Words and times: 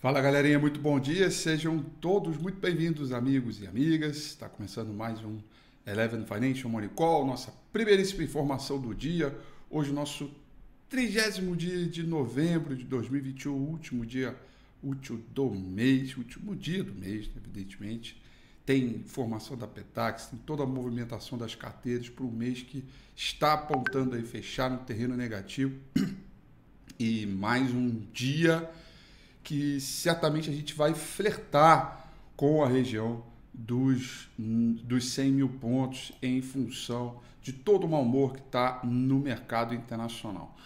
Fala 0.00 0.22
galerinha, 0.22 0.58
muito 0.58 0.80
bom 0.80 0.98
dia, 0.98 1.30
sejam 1.30 1.78
todos 2.00 2.38
muito 2.38 2.58
bem-vindos, 2.58 3.12
amigos 3.12 3.60
e 3.60 3.66
amigas. 3.66 4.16
Está 4.16 4.48
começando 4.48 4.94
mais 4.94 5.22
um 5.22 5.38
Eleven 5.86 6.24
Financial 6.24 6.70
Money 6.70 6.88
Call, 6.88 7.26
nossa 7.26 7.52
primeiríssima 7.70 8.24
informação 8.24 8.80
do 8.80 8.94
dia. 8.94 9.38
Hoje, 9.68 9.92
nosso 9.92 10.30
trigésimo 10.88 11.54
dia 11.54 11.84
de 11.84 12.02
novembro 12.02 12.74
de 12.74 12.84
2021, 12.84 13.52
último 13.52 14.06
dia 14.06 14.34
útil 14.82 15.22
do 15.34 15.50
mês, 15.50 16.16
último 16.16 16.56
dia 16.56 16.82
do 16.82 16.94
mês, 16.94 17.28
evidentemente. 17.36 18.18
Tem 18.64 18.82
informação 18.82 19.54
da 19.54 19.66
Petax, 19.66 20.28
tem 20.28 20.38
toda 20.46 20.62
a 20.62 20.66
movimentação 20.66 21.36
das 21.36 21.54
carteiras 21.54 22.08
para 22.08 22.24
o 22.24 22.32
mês 22.32 22.62
que 22.62 22.82
está 23.14 23.52
apontando 23.52 24.16
aí 24.16 24.22
fechar 24.22 24.70
no 24.70 24.78
terreno 24.78 25.14
negativo. 25.14 25.78
E 26.98 27.26
mais 27.26 27.70
um 27.70 28.00
dia 28.14 28.66
que 29.42 29.80
certamente 29.80 30.50
a 30.50 30.52
gente 30.52 30.74
vai 30.74 30.94
flertar 30.94 32.10
com 32.36 32.62
a 32.62 32.68
região 32.68 33.22
dos, 33.52 34.28
dos 34.38 35.12
100 35.12 35.32
mil 35.32 35.48
pontos 35.48 36.12
em 36.22 36.40
função 36.40 37.20
de 37.42 37.52
todo 37.52 37.84
o 37.84 37.88
mau 37.88 38.02
humor 38.02 38.34
que 38.34 38.40
está 38.40 38.80
no 38.84 39.18
mercado 39.18 39.74
internacional. 39.74 40.56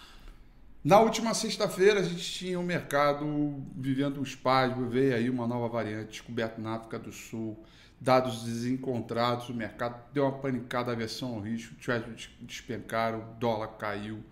Na 0.85 1.01
última 1.01 1.33
sexta-feira, 1.33 2.01
a 2.01 2.03
gente 2.03 2.23
tinha 2.23 2.59
o 2.59 2.63
um 2.63 2.67
mercado 2.67 3.55
vivendo 3.75 4.21
um 4.21 4.23
espasmo, 4.23 4.89
veio 4.89 5.15
aí 5.15 5.31
uma 5.31 5.47
nova 5.47 5.67
variante 5.67 6.11
descoberta 6.11 6.61
na 6.61 6.75
África 6.75 6.99
do 6.99 7.11
Sul, 7.11 7.59
dados 7.99 8.43
desencontrados, 8.43 9.49
o 9.49 9.55
mercado 9.55 9.99
deu 10.13 10.25
uma 10.25 10.33
panicada, 10.33 10.93
aversão 10.93 11.37
ao 11.37 11.41
risco, 11.41 11.75
treasury 11.77 12.15
despencaram, 12.43 13.25
dólar 13.39 13.69
caiu 13.79 14.23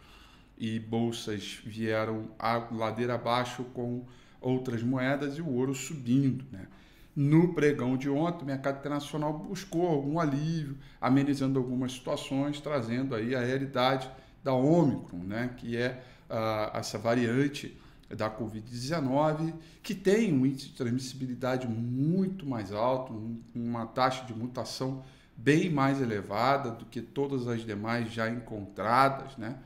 e 0.59 0.79
bolsas 0.79 1.59
vieram 1.65 2.29
a 2.39 2.59
ladeira 2.71 3.15
abaixo 3.15 3.65
com 3.73 4.05
outras 4.43 4.83
moedas 4.83 5.39
e 5.39 5.41
o 5.43 5.49
ouro 5.49 5.75
subindo. 5.75 6.45
Né? 6.51 6.67
No 7.15 7.55
pregão 7.55 7.97
de 7.97 8.11
ontem, 8.11 8.43
o 8.43 8.47
mercado 8.47 8.79
internacional 8.79 9.33
buscou 9.39 9.87
algum 9.87 10.19
alívio, 10.19 10.77
amenizando 11.01 11.59
algumas 11.59 11.93
situações, 11.93 12.61
trazendo 12.61 13.15
aí 13.15 13.35
a 13.35 13.41
realidade 13.41 14.11
da 14.43 14.53
Ômicron, 14.53 15.19
né? 15.19 15.55
que 15.57 15.77
é 15.77 16.03
uh, 16.29 16.77
essa 16.77 16.99
variante 16.99 17.79
da 18.11 18.31
Covid-19, 18.31 19.55
que 19.83 19.95
tem 19.95 20.33
um 20.33 20.45
índice 20.45 20.69
de 20.69 20.75
transmissibilidade 20.75 21.67
muito 21.67 22.45
mais 22.47 22.73
alto, 22.73 23.13
um, 23.13 23.41
uma 23.55 23.87
taxa 23.87 24.25
de 24.25 24.35
mutação 24.35 25.03
bem 25.37 25.71
mais 25.71 26.01
elevada 26.01 26.71
do 26.71 26.85
que 26.85 27.01
todas 27.01 27.49
as 27.49 27.65
demais 27.65 28.13
já 28.13 28.29
encontradas, 28.29 29.37
né? 29.37 29.57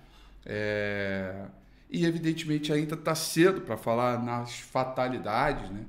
É, 0.44 1.46
e 1.90 2.04
evidentemente 2.04 2.72
ainda 2.72 2.94
está 2.94 3.14
cedo 3.14 3.60
para 3.60 3.76
falar 3.76 4.22
nas 4.22 4.58
fatalidades, 4.58 5.70
né? 5.70 5.84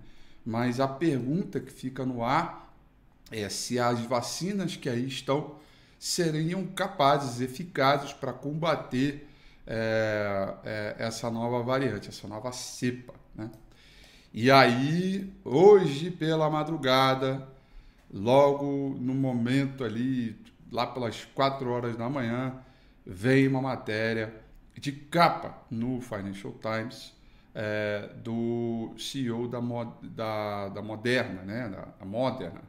mas 0.45 0.79
a 0.79 0.87
pergunta 0.87 1.59
que 1.59 1.71
fica 1.71 2.05
no 2.05 2.23
ar 2.23 2.73
é 3.31 3.49
se 3.49 3.79
as 3.79 3.99
vacinas 4.01 4.75
que 4.75 4.87
aí 4.87 5.07
estão 5.07 5.55
seriam 5.99 6.65
capazes, 6.67 7.41
eficazes 7.41 8.13
para 8.13 8.31
combater 8.31 9.27
é, 9.65 10.53
é, 10.63 10.95
essa 10.99 11.29
nova 11.29 11.61
variante, 11.63 12.09
essa 12.09 12.27
nova 12.27 12.51
cepa. 12.51 13.13
Né? 13.35 13.49
E 14.33 14.51
aí, 14.51 15.33
hoje 15.43 16.11
pela 16.11 16.49
madrugada, 16.49 17.47
logo 18.13 18.95
no 18.99 19.13
momento 19.13 19.83
ali, 19.83 20.39
lá 20.71 20.85
pelas 20.85 21.25
4 21.25 21.69
horas 21.69 21.97
da 21.97 22.07
manhã, 22.07 22.55
vem 23.05 23.47
uma 23.47 23.61
matéria 23.61 24.46
de 24.79 24.91
capa 24.91 25.65
no 25.69 25.99
Financial 26.01 26.53
Times 26.53 27.13
é, 27.53 28.09
do 28.23 28.93
CEO 28.97 29.47
da, 29.47 29.59
da, 30.03 30.69
da 30.69 30.81
Moderna, 30.81 31.41
né, 31.41 31.67
da, 31.67 31.85
da 31.85 32.05
Moderna, 32.05 32.61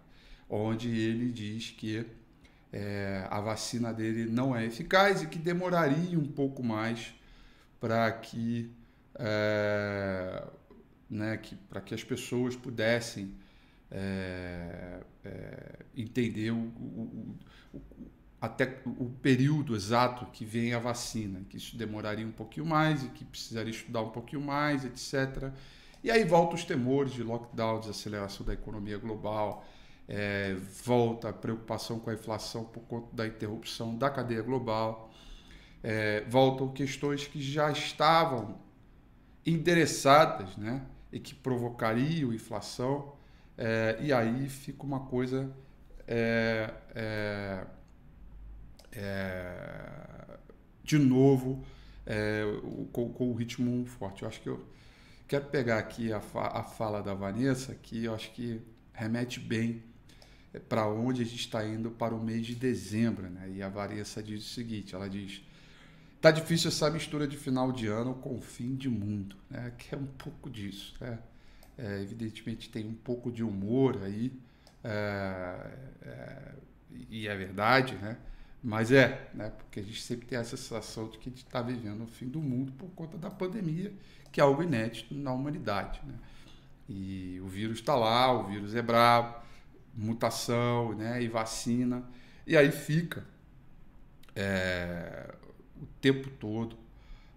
onde 0.49 0.89
ele 0.89 1.31
diz 1.31 1.71
que 1.71 2.07
é, 2.73 3.27
a 3.31 3.41
vacina 3.41 3.93
dele 3.93 4.25
não 4.25 4.57
é 4.57 4.65
eficaz 4.65 5.23
e 5.23 5.27
que 5.27 5.39
demoraria 5.39 6.19
um 6.19 6.27
pouco 6.27 6.63
mais 6.63 7.15
para 7.79 8.11
que, 8.13 8.71
é, 9.15 10.45
né, 11.09 11.37
que, 11.37 11.57
que 11.85 11.95
as 11.95 12.03
pessoas 12.03 12.57
pudessem 12.57 13.35
é, 13.91 15.01
é 15.25 15.79
entender 15.97 16.51
o, 16.51 16.57
o, 16.57 17.37
o, 17.75 17.81
até 18.41 18.81
o 18.87 19.11
período 19.21 19.75
exato 19.75 20.27
que 20.27 20.45
vem 20.45 20.73
a 20.73 20.79
vacina, 20.79 21.43
que 21.49 21.57
isso 21.57 21.77
demoraria 21.77 22.27
um 22.27 22.33
pouquinho 22.33 22.67
mais 22.67 23.03
e 23.03 23.09
que 23.09 23.25
precisaria 23.25 23.73
estudar 23.73 24.03
um 24.03 24.11
pouquinho 24.11 24.43
mais, 24.43 24.85
etc. 24.85 25.53
E 26.05 26.11
aí 26.11 26.25
volta 26.25 26.55
os 26.55 26.65
temores 26.65 27.13
de 27.13 27.23
lockdown, 27.25 27.81
desaceleração 27.81 28.47
da 28.47 28.55
economia 28.55 28.97
global, 28.97 29.67
é, 30.07 30.55
volta 30.85 31.31
a 31.31 31.33
preocupação 31.33 31.99
com 31.99 32.11
a 32.11 32.15
inflação 32.15 32.65
por 32.65 32.81
conta 32.83 33.15
da 33.15 33.27
interrupção 33.27 33.97
da 33.97 34.09
cadeia 34.09 34.43
global, 34.43 35.11
é, 35.83 36.25
voltam 36.29 36.69
questões 36.69 37.27
que 37.27 37.43
já 37.43 37.71
estavam 37.73 38.61
endereçadas 39.45 40.57
né, 40.57 40.87
e 41.13 41.19
que 41.19 41.35
provocariam 41.35 42.33
inflação, 42.33 43.13
é, 43.57 43.99
e 44.01 44.13
aí 44.13 44.49
fica 44.49 44.85
uma 44.85 45.01
coisa 45.01 45.51
é, 46.07 46.73
é, 46.95 47.67
de 50.83 50.99
novo 50.99 51.65
é, 52.09 52.43
com, 52.91 53.13
com, 53.13 53.31
o 53.31 53.35
ritmo 53.35 53.85
forte. 53.85 54.23
Eu 54.23 54.29
acho 54.29 54.41
que 54.41 54.49
eu 54.49 54.67
quero 55.29 55.45
pegar 55.45 55.79
aqui 55.79 56.11
a, 56.11 56.21
fa 56.21 56.49
a 56.59 56.63
fala 56.63 57.03
da 57.03 57.13
Vanessa, 57.13 57.75
que 57.75 58.05
eu 58.05 58.15
acho 58.15 58.33
que 58.33 58.63
remete 58.95 59.39
bem 59.39 59.83
é, 60.55 60.59
para 60.59 60.89
onde 60.89 61.21
a 61.21 61.25
gente 61.25 61.41
está 61.41 61.65
indo 61.67 61.91
para 61.91 62.15
o 62.15 62.25
mês 62.25 62.47
de 62.47 62.55
dezembro. 62.55 63.29
Né? 63.29 63.53
E 63.57 63.63
a 63.63 63.69
Vanessa 63.69 64.23
diz 64.23 64.45
o 64.45 64.49
seguinte: 64.49 64.95
ela 64.95 65.09
diz. 65.09 65.43
Tá 66.21 66.33
difícil 66.33 66.67
essa 66.67 66.91
mistura 66.91 67.29
de 67.29 67.37
final 67.37 67.71
de 67.71 67.87
ano 67.87 68.13
com 68.13 68.41
fim 68.41 68.75
de 68.75 68.89
mundo, 68.89 69.37
né? 69.49 69.73
Que 69.79 69.95
é 69.95 69.99
um 69.99 70.07
pouco 70.07 70.51
disso, 70.51 70.97
né? 71.01 71.17
É, 71.77 72.03
evidentemente 72.03 72.69
tem 72.69 72.89
um 72.89 72.95
pouco 72.95 73.31
de 73.31 73.45
humor 73.45 74.03
aí, 74.03 74.33
é, 74.83 75.71
é, 76.03 76.53
e 77.09 77.29
é 77.29 77.37
verdade, 77.37 77.95
né? 77.95 78.17
Mas 78.63 78.91
é, 78.91 79.31
né? 79.35 79.51
porque 79.51 79.81
a 79.81 79.83
gente 79.83 80.03
sempre 80.03 80.27
tem 80.27 80.39
essa 80.39 80.57
sensação 80.57 81.09
de 81.09 81.19
que 81.19 81.29
a 81.29 81.33
gente 81.33 81.45
está 81.45 81.63
vivendo 81.63 82.03
o 82.03 82.07
fim 82.07 82.27
do 82.27 82.41
mundo 82.41 82.73
por 82.73 82.89
conta 82.91 83.17
da 83.17 83.31
pandemia, 83.31 83.93
que 84.33 84.41
é 84.41 84.43
algo 84.43 84.63
inédito 84.63 85.15
na 85.15 85.33
humanidade. 85.33 86.01
Né? 86.05 86.15
E 86.89 87.41
o 87.43 87.47
vírus 87.47 87.79
está 87.79 87.95
lá, 87.95 88.33
o 88.33 88.45
vírus 88.45 88.75
é 88.75 88.83
bravo, 88.83 89.37
mutação 89.95 90.95
né? 90.95 91.23
e 91.23 91.29
vacina. 91.29 92.03
E 92.47 92.57
aí 92.57 92.73
fica 92.73 93.25
é, 94.35 95.35
o 95.81 95.87
tempo 96.01 96.29
todo 96.31 96.77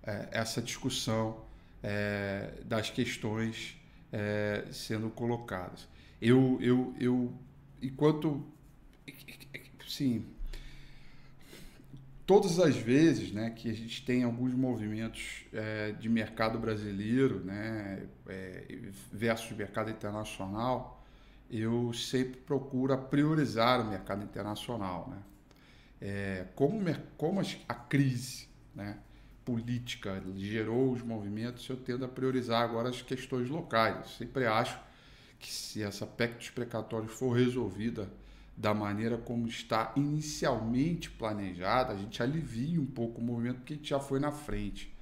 é, 0.04 0.28
essa 0.32 0.62
discussão 0.62 1.46
é, 1.84 2.52
das 2.66 2.90
questões 2.90 3.78
é, 4.12 4.66
sendo 4.72 5.10
colocadas. 5.10 5.88
Eu, 6.22 6.58
eu, 6.62 6.96
eu 7.00 7.34
enquanto. 7.82 8.46
Sim, 9.88 10.26
todas 12.32 12.60
as 12.60 12.78
vezes 12.78 13.34
né, 13.34 13.50
que 13.50 13.70
a 13.70 13.74
gente 13.74 14.06
tem 14.06 14.24
alguns 14.24 14.54
movimentos 14.54 15.44
é, 15.52 15.92
de 15.92 16.08
mercado 16.08 16.58
brasileiro 16.58 17.42
né, 17.44 18.08
é, 18.26 18.90
versus 19.12 19.52
mercado 19.52 19.92
internacional, 19.92 21.04
eu 21.50 21.92
sempre 21.92 22.40
procuro 22.40 22.98
priorizar 22.98 23.82
o 23.82 23.90
mercado 23.90 24.24
internacional. 24.24 25.10
Né? 25.10 25.18
É, 26.00 26.46
como, 26.56 26.86
como 27.18 27.42
a 27.68 27.76
crise 27.76 28.48
né, 28.74 28.98
política 29.44 30.24
gerou 30.38 30.94
os 30.94 31.02
movimentos, 31.02 31.68
eu 31.68 31.76
tendo 31.76 32.06
a 32.06 32.08
priorizar 32.08 32.62
agora 32.62 32.88
as 32.88 33.02
questões 33.02 33.50
locais. 33.50 33.98
Eu 33.98 34.06
sempre 34.06 34.46
acho 34.46 34.80
que 35.38 35.52
se 35.52 35.84
essa 35.84 36.08
PEC 36.08 36.38
dos 36.38 36.50
precatórios 36.50 37.12
for 37.12 37.34
resolvida 37.34 38.10
da 38.56 38.74
maneira 38.74 39.18
como 39.18 39.48
está 39.48 39.92
inicialmente 39.96 41.10
planejada, 41.10 41.94
a 41.94 41.98
gente 41.98 42.22
alivia 42.22 42.80
um 42.80 42.86
pouco 42.86 43.20
o 43.20 43.24
movimento 43.24 43.58
porque 43.58 43.74
a 43.74 43.76
gente 43.78 43.90
já 43.90 44.00
foi 44.00 44.20
na 44.20 44.32
frente. 44.32 44.94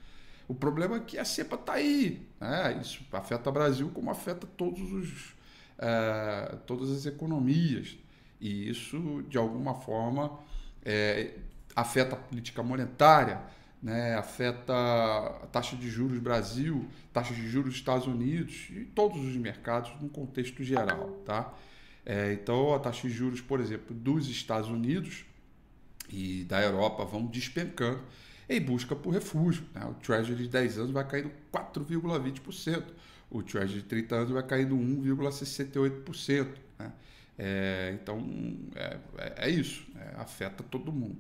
O 0.48 0.56
problema 0.56 0.98
é 0.98 1.00
que 1.00 1.18
a 1.18 1.24
cepa 1.26 1.56
está 1.56 1.74
aí. 1.74 2.28
Né? 2.40 2.80
Isso 2.82 3.04
afeta 3.12 3.50
o 3.50 3.54
Brasil 3.54 3.92
como 3.94 4.10
afeta 4.10 4.48
todos 4.48 4.92
os, 4.92 5.36
é, 5.78 6.58
todas 6.66 6.90
as 6.90 7.06
economias. 7.06 7.98
E 8.42 8.68
isso, 8.70 9.24
de 9.30 9.38
alguma 9.38 9.76
forma, 9.76 10.40
é, 10.84 11.36
afeta 11.76 12.16
a 12.16 12.18
política 12.18 12.64
monetária, 12.64 13.42
né? 13.82 14.16
afeta 14.16 14.74
a 14.74 15.48
taxa 15.52 15.76
de 15.76 15.88
juros 15.88 16.18
Brasil, 16.18 16.88
taxa 17.14 17.34
de 17.34 17.48
juros 17.48 17.76
Estados 17.76 18.08
Unidos 18.08 18.70
e 18.72 18.86
todos 18.86 19.24
os 19.24 19.36
mercados 19.36 19.92
no 20.02 20.10
contexto 20.10 20.64
geral. 20.64 21.22
Tá? 21.26 21.54
É, 22.06 22.34
então, 22.34 22.74
a 22.74 22.80
taxa 22.80 23.08
de 23.08 23.14
juros, 23.14 23.42
por 23.42 23.60
exemplo, 23.60 23.96
dos 23.96 24.28
Estados 24.30 24.70
Unidos 24.70 25.26
e 26.10 26.44
da 26.46 26.62
Europa 26.62 27.06
vão 27.06 27.26
despencando. 27.26 28.02
em 28.50 28.60
busca 28.60 28.96
por 28.96 29.14
refúgio. 29.14 29.64
Né? 29.76 29.86
O 29.86 29.94
Treasury 29.94 30.44
de 30.44 30.50
10 30.50 30.80
anos 30.80 30.92
vai 30.92 31.08
cair 31.08 31.30
4,20%, 31.54 32.84
o 33.30 33.44
Treasury 33.44 33.82
de 33.82 33.88
30 33.88 34.16
anos 34.16 34.32
vai 34.32 34.42
cair 34.42 34.68
1,68%. 34.68 36.48
Né? 36.80 36.92
É, 37.38 37.92
então, 37.94 38.28
é, 38.76 38.98
é, 39.18 39.34
é 39.48 39.50
isso, 39.50 39.86
né? 39.94 40.14
afeta 40.18 40.64
todo 40.64 40.92
mundo. 40.92 41.18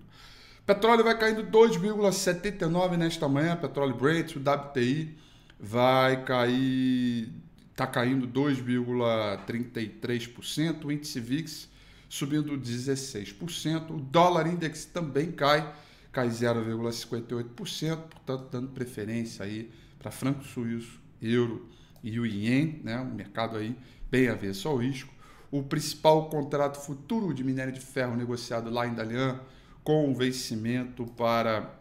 Petróleo 0.65 1.03
vai 1.03 1.17
caindo 1.17 1.43
2,79 1.43 2.95
nesta 2.95 3.27
manhã, 3.27 3.55
petróleo 3.55 3.95
Brent, 3.95 4.35
o 4.35 4.39
WTI 4.39 5.17
vai 5.59 6.23
cair, 6.23 7.33
está 7.79 7.87
caindo 7.87 8.27
2,33%, 8.27 10.83
o 10.83 10.91
índice 10.91 11.21
VIX 11.21 11.69
subindo 12.09 12.57
16%, 12.57 13.91
o 13.91 14.01
dólar 14.01 14.47
index 14.47 14.83
também 14.83 15.31
cai, 15.31 15.73
cai 16.11 16.27
0,58%, 16.27 17.95
portanto 17.95 18.49
dando 18.51 18.67
preferência 18.71 19.45
aí 19.45 19.71
para 19.97 20.11
franco 20.11 20.43
suíço, 20.43 20.99
euro 21.21 21.69
e 22.03 22.19
o 22.19 22.25
ien, 22.25 22.81
né, 22.83 22.99
um 22.99 23.13
mercado 23.13 23.55
aí 23.55 23.73
bem 24.11 24.27
avesso 24.27 24.67
ao 24.67 24.75
risco. 24.75 25.13
O 25.49 25.63
principal 25.63 26.29
contrato 26.29 26.85
futuro 26.85 27.33
de 27.33 27.45
minério 27.45 27.71
de 27.71 27.79
ferro 27.79 28.17
negociado 28.17 28.69
lá 28.69 28.85
em 28.85 28.93
Dalian 28.93 29.39
com 29.85 30.13
vencimento 30.13 31.05
para 31.05 31.79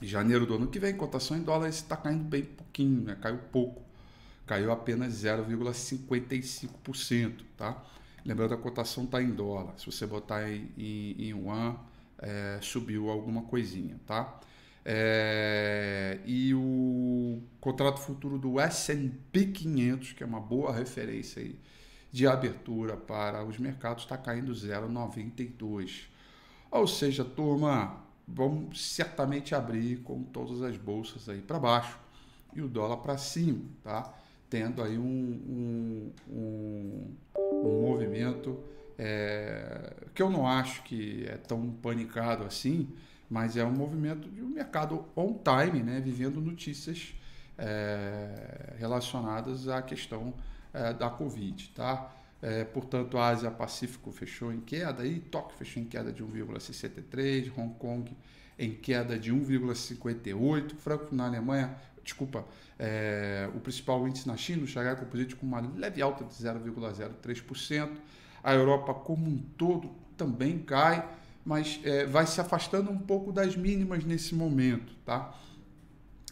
janeiro 0.00 0.46
do 0.46 0.54
ano 0.54 0.68
que 0.68 0.78
vem, 0.78 0.96
cotação 0.96 1.36
em 1.36 1.42
dólares 1.42 1.76
está 1.76 1.94
caindo 1.94 2.24
bem 2.24 2.42
pouquinho, 2.42 3.02
né? 3.02 3.18
caiu 3.20 3.36
pouco, 3.52 3.85
caiu 4.46 4.72
apenas 4.72 5.12
0,55%, 5.14 7.42
tá? 7.56 7.82
Lembrando 8.24 8.54
a 8.54 8.56
cotação 8.56 9.04
está 9.04 9.22
em 9.22 9.30
dólar, 9.30 9.74
se 9.78 9.86
você 9.86 10.06
botar 10.06 10.50
em, 10.50 10.68
em, 10.76 11.14
em 11.18 11.28
yuan, 11.30 11.76
é, 12.18 12.58
subiu 12.60 13.10
alguma 13.10 13.42
coisinha, 13.42 14.00
tá? 14.06 14.40
É, 14.84 16.20
e 16.24 16.54
o 16.54 17.42
contrato 17.60 17.98
futuro 17.98 18.38
do 18.38 18.60
S&P 18.60 19.46
500, 19.46 20.12
que 20.12 20.22
é 20.22 20.26
uma 20.26 20.40
boa 20.40 20.72
referência 20.72 21.42
aí 21.42 21.58
de 22.12 22.26
abertura 22.26 22.96
para 22.96 23.44
os 23.44 23.58
mercados, 23.58 24.04
está 24.04 24.16
caindo 24.16 24.52
0,92. 24.52 26.04
Ou 26.70 26.86
seja, 26.86 27.24
turma, 27.24 28.00
vamos 28.26 28.94
certamente 28.94 29.54
abrir 29.54 30.02
com 30.02 30.22
todas 30.22 30.62
as 30.62 30.76
bolsas 30.76 31.28
aí 31.28 31.40
para 31.40 31.58
baixo 31.58 31.98
e 32.54 32.62
o 32.62 32.68
dólar 32.68 32.98
para 32.98 33.18
cima, 33.18 33.64
tá? 33.82 34.14
Tendo 34.48 34.82
aí 34.82 34.96
um, 34.96 35.02
um, 35.02 36.12
um, 36.30 37.16
um 37.36 37.82
movimento 37.82 38.58
é, 38.98 39.92
que 40.14 40.22
eu 40.22 40.30
não 40.30 40.46
acho 40.46 40.82
que 40.84 41.26
é 41.28 41.36
tão 41.36 41.70
panicado 41.70 42.44
assim, 42.44 42.88
mas 43.28 43.56
é 43.56 43.64
um 43.64 43.72
movimento 43.72 44.28
de 44.28 44.42
um 44.42 44.48
mercado 44.48 45.04
on 45.16 45.38
time, 45.42 45.82
né? 45.82 46.00
Vivendo 46.00 46.40
notícias 46.40 47.14
é, 47.58 48.74
relacionadas 48.78 49.68
à 49.68 49.82
questão 49.82 50.32
é, 50.72 50.92
da 50.92 51.10
Covid, 51.10 51.70
tá? 51.74 52.12
É, 52.40 52.64
portanto, 52.64 53.18
a 53.18 53.28
Ásia 53.28 53.50
Pacífico 53.50 54.12
fechou 54.12 54.52
em 54.52 54.60
queda, 54.60 55.06
e 55.06 55.20
Tóquio 55.20 55.56
fechou 55.56 55.82
em 55.82 55.86
queda 55.86 56.12
de 56.12 56.22
1,63, 56.22 57.50
Hong 57.56 57.74
Kong 57.74 58.16
em 58.58 58.72
queda 58.72 59.18
de 59.18 59.32
1,58, 59.32 60.74
Frankfurt 60.76 61.12
na 61.12 61.26
Alemanha, 61.26 61.76
desculpa, 62.06 62.46
é, 62.78 63.50
o 63.54 63.60
principal 63.60 64.06
índice 64.06 64.26
na 64.26 64.36
China, 64.36 64.62
o 64.62 64.66
Shanghai 64.66 64.96
Composite 64.96 65.36
com 65.36 65.44
uma 65.44 65.60
leve 65.60 66.00
alta 66.00 66.24
de 66.24 66.32
0,03%, 66.32 67.90
a 68.42 68.54
Europa 68.54 68.94
como 68.94 69.28
um 69.28 69.36
todo 69.58 69.90
também 70.16 70.60
cai, 70.60 71.06
mas 71.44 71.78
é, 71.84 72.06
vai 72.06 72.26
se 72.26 72.40
afastando 72.40 72.90
um 72.90 72.98
pouco 72.98 73.30
das 73.32 73.54
mínimas 73.56 74.02
nesse 74.04 74.34
momento, 74.34 74.94
tá? 75.04 75.38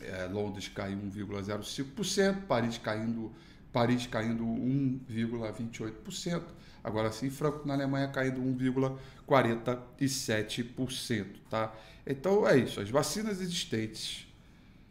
É, 0.00 0.24
Londres 0.26 0.68
caiu 0.68 0.96
1,05%, 0.98 2.46
Paris 2.46 2.78
caindo 2.78 3.30
Paris 3.72 4.06
caindo 4.06 4.44
1,28%. 4.44 6.42
Agora 6.84 7.10
sim, 7.10 7.28
Franco 7.28 7.66
na 7.66 7.74
Alemanha 7.74 8.06
caindo 8.06 8.40
1,47%. 8.40 11.26
Tá? 11.50 11.74
Então 12.06 12.46
é 12.46 12.56
isso. 12.56 12.80
As 12.80 12.88
vacinas 12.88 13.40
existentes 13.40 14.28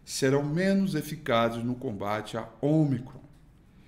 serão 0.03 0.43
menos 0.43 0.95
eficazes 0.95 1.63
no 1.63 1.75
combate 1.75 2.37
a 2.37 2.47
Ômicron 2.61 3.21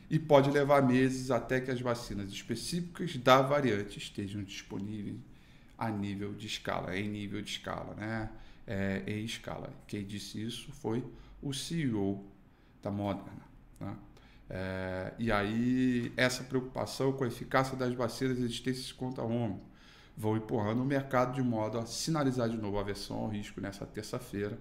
e 0.10 0.20
pode 0.20 0.52
levar 0.52 0.82
meses 0.82 1.32
até 1.32 1.60
que 1.60 1.72
as 1.72 1.82
vacinas 1.82 2.32
específicas 2.32 3.18
da 3.18 3.42
variante 3.42 3.98
estejam 3.98 4.44
disponíveis 4.44 5.18
a 5.78 5.90
nível 5.90 6.34
de 6.34 6.48
escala, 6.48 6.98
em 6.98 7.10
nível 7.10 7.42
de 7.42 7.50
escala, 7.50 7.94
né? 7.96 8.30
É, 8.68 9.04
em 9.06 9.24
escala. 9.24 9.72
Quem 9.88 10.04
disse 10.04 10.42
isso 10.42 10.72
foi 10.72 11.04
o 11.42 11.54
CEO 11.54 12.26
da 12.82 12.90
Moderna. 12.90 13.46
Né? 13.80 13.96
É, 14.50 15.14
e 15.20 15.32
aí, 15.32 16.12
essa 16.16 16.44
preocupação 16.44 17.12
com 17.14 17.24
a 17.24 17.28
eficácia 17.28 17.76
das 17.76 17.94
vacinas 17.94 18.38
existentes 18.38 18.92
contra 18.92 19.24
a 19.24 19.26
OMI 19.26 19.60
vão 20.18 20.38
empurrando 20.38 20.82
o 20.82 20.86
mercado 20.86 21.34
de 21.36 21.44
modo 21.44 21.78
a 21.78 21.86
sinalizar 21.86 22.50
de 22.50 22.58
novo 22.58 22.80
a 22.80 22.84
versão 22.84 23.18
ao 23.18 23.28
risco 23.28 23.60
nessa 23.60 23.86
terça-feira, 23.86 24.58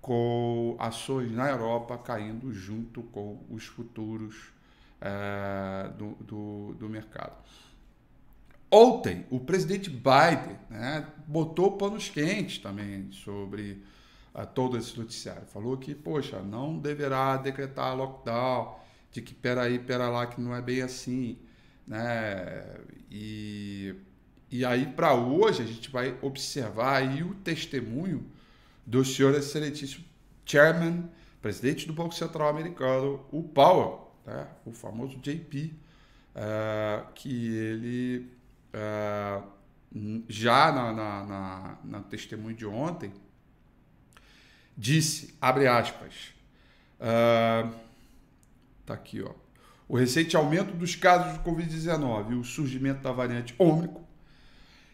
com 0.00 0.76
ações 0.78 1.32
na 1.32 1.48
Europa 1.50 1.98
caindo 1.98 2.52
junto 2.52 3.02
com 3.02 3.44
os 3.50 3.64
futuros 3.64 4.52
é, 5.00 5.90
do, 5.96 6.10
do, 6.20 6.74
do, 6.74 6.88
mercado. 6.88 7.36
Ontem, 8.70 9.26
o 9.30 9.40
presidente 9.40 9.88
Biden 9.88 10.58
né, 10.68 11.06
botou 11.26 11.76
panos 11.76 12.08
quentes 12.08 12.58
também 12.58 13.10
sobre 13.12 13.82
uh, 14.34 14.46
todo 14.46 14.76
esse 14.76 14.98
noticiário. 14.98 15.46
Falou 15.46 15.76
que, 15.76 15.94
poxa, 15.94 16.42
não 16.42 16.78
deverá 16.78 17.36
decretar 17.36 17.96
lockdown 17.96 18.76
de 19.10 19.22
que 19.22 19.34
peraí, 19.34 19.78
pera 19.78 20.08
lá, 20.08 20.26
que 20.26 20.40
não 20.40 20.54
é 20.54 20.60
bem 20.60 20.82
assim, 20.82 21.38
né? 21.86 22.76
E, 23.10 23.94
e 24.50 24.64
aí, 24.64 24.86
para 24.86 25.14
hoje, 25.14 25.62
a 25.62 25.66
gente 25.66 25.90
vai 25.90 26.16
observar 26.20 26.96
aí 26.96 27.22
o 27.22 27.34
testemunho 27.36 28.26
do 28.88 29.04
senhor 29.04 29.34
excelentíssimo 29.34 30.02
chairman, 30.46 31.10
presidente 31.42 31.86
do 31.86 31.92
Banco 31.92 32.14
Central 32.14 32.48
americano, 32.48 33.26
o 33.30 33.42
Powell, 33.42 34.10
né? 34.24 34.48
o 34.64 34.72
famoso 34.72 35.18
JP, 35.18 35.64
uh, 35.64 35.74
eh, 36.34 37.04
que 37.14 37.54
ele 37.54 38.32
uh, 38.72 39.46
já 40.26 40.72
na, 40.72 40.92
na, 40.92 41.24
na, 41.24 41.78
na 41.84 42.00
testemunho 42.00 42.56
de 42.56 42.64
ontem 42.64 43.12
disse, 44.74 45.34
abre 45.38 45.66
aspas, 45.66 46.32
uh, 46.98 47.70
Está 48.80 48.94
aqui, 48.94 49.20
ó. 49.20 49.34
O 49.86 49.98
recente 49.98 50.34
aumento 50.34 50.74
dos 50.74 50.96
casos 50.96 51.34
de 51.34 51.40
Covid-19 51.40 52.30
e 52.30 52.34
o 52.36 52.42
surgimento 52.42 53.02
da 53.02 53.12
variante 53.12 53.54
Ômicron 53.58 54.07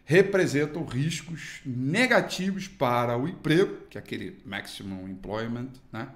representam 0.04 0.84
riscos 0.84 1.60
negativos 1.64 2.68
para 2.68 3.16
o 3.16 3.26
emprego, 3.26 3.86
que 3.88 3.96
é 3.96 4.00
aquele 4.00 4.40
maximum 4.44 5.08
employment, 5.08 5.70
né? 5.92 6.08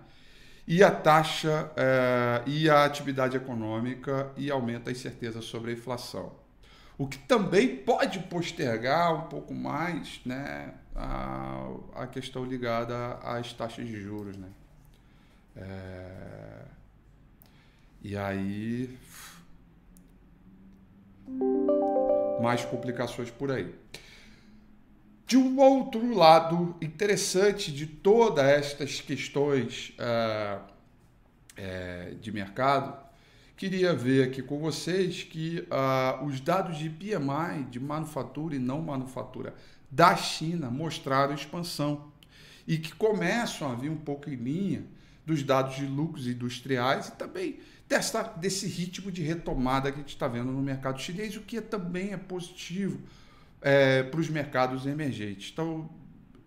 e 0.66 0.82
a 0.84 0.90
taxa 0.90 1.72
eh, 1.74 2.42
e 2.46 2.68
a 2.68 2.84
atividade 2.84 3.34
econômica 3.34 4.30
e 4.36 4.50
aumenta 4.50 4.90
a 4.90 4.92
incerteza 4.92 5.40
sobre 5.40 5.70
a 5.70 5.74
inflação. 5.74 6.30
O 6.98 7.06
que 7.06 7.16
também 7.16 7.74
pode 7.74 8.18
postergar 8.18 9.14
um 9.14 9.28
pouco 9.28 9.54
mais 9.54 10.20
né, 10.26 10.74
a, 10.94 11.70
a 11.94 12.06
questão 12.06 12.44
ligada 12.44 13.14
às 13.22 13.52
taxas 13.54 13.86
de 13.86 13.98
juros. 13.98 14.36
Né? 14.36 14.48
É, 15.56 16.64
e 18.02 18.16
aí. 18.16 18.98
Mais 22.40 22.64
complicações 22.64 23.30
por 23.30 23.50
aí. 23.50 23.74
De 25.26 25.36
um 25.36 25.58
outro 25.58 26.14
lado 26.14 26.74
interessante 26.80 27.70
de 27.70 27.86
todas 27.86 28.44
estas 28.46 29.00
questões 29.00 29.92
uh, 29.98 30.62
é, 31.54 32.14
de 32.18 32.32
mercado, 32.32 32.96
queria 33.54 33.92
ver 33.92 34.28
aqui 34.28 34.40
com 34.40 34.58
vocês 34.58 35.24
que 35.24 35.66
uh, 35.68 36.24
os 36.24 36.40
dados 36.40 36.78
de 36.78 36.88
PMI, 36.88 37.64
de 37.70 37.78
manufatura 37.78 38.56
e 38.56 38.58
não 38.58 38.80
manufatura, 38.80 39.54
da 39.90 40.16
China 40.16 40.70
mostraram 40.70 41.34
expansão 41.34 42.10
e 42.66 42.78
que 42.78 42.94
começam 42.94 43.70
a 43.70 43.74
vir 43.74 43.90
um 43.90 43.96
pouco 43.96 44.30
em 44.30 44.34
linha 44.34 44.84
dos 45.26 45.42
dados 45.42 45.76
de 45.76 45.86
lucros 45.86 46.26
industriais 46.26 47.08
e 47.08 47.12
também 47.12 47.58
dessa, 47.88 48.22
desse 48.22 48.66
ritmo 48.66 49.10
de 49.10 49.22
retomada 49.22 49.90
que 49.90 49.98
a 49.98 50.00
gente 50.00 50.10
está 50.10 50.28
vendo 50.28 50.52
no 50.52 50.62
mercado 50.62 51.00
chinês, 51.00 51.36
o 51.36 51.40
que 51.40 51.56
é, 51.56 51.60
também 51.60 52.12
é 52.12 52.16
positivo 52.16 53.00
é, 53.62 54.02
para 54.02 54.20
os 54.20 54.28
mercados 54.28 54.86
emergentes. 54.86 55.50
Então, 55.52 55.88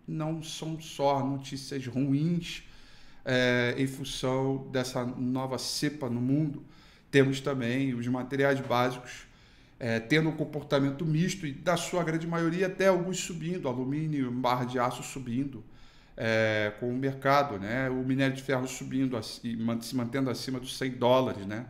não 0.07 0.43
são 0.43 0.79
só 0.79 1.25
notícias 1.25 1.85
ruins 1.87 2.63
é, 3.25 3.75
em 3.77 3.87
função 3.87 4.69
dessa 4.71 5.03
nova 5.05 5.57
cepa 5.57 6.09
no 6.09 6.21
mundo, 6.21 6.63
temos 7.09 7.41
também 7.41 7.93
os 7.93 8.07
materiais 8.07 8.59
básicos 8.59 9.25
é, 9.79 9.99
tendo 9.99 10.29
um 10.29 10.35
comportamento 10.35 11.05
misto 11.05 11.45
e, 11.45 11.51
da 11.51 11.75
sua 11.75 12.03
grande 12.03 12.27
maioria, 12.27 12.67
até 12.67 12.87
alguns 12.87 13.19
subindo, 13.19 13.67
alumínio, 13.67 14.31
barra 14.31 14.63
de 14.63 14.77
aço 14.77 15.01
subindo 15.01 15.63
é, 16.17 16.73
com 16.79 16.89
o 16.89 16.97
mercado, 16.97 17.57
né? 17.59 17.89
O 17.89 18.03
minério 18.03 18.35
de 18.35 18.41
ferro 18.41 18.67
subindo 18.67 19.17
e 19.43 19.83
se 19.83 19.95
mantendo 19.95 20.29
acima 20.29 20.59
dos 20.59 20.77
100 20.77 20.91
dólares, 20.91 21.45
né? 21.45 21.65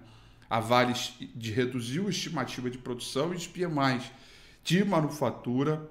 A 0.49 0.59
Vale 0.59 0.93
de 1.35 1.51
reduzir 1.51 2.05
a 2.05 2.09
estimativa 2.09 2.69
de 2.69 2.77
produção 2.77 3.33
e 3.33 3.37
os 3.37 3.47
PMIs 3.47 4.11
de 4.63 4.83
manufatura 4.83 5.89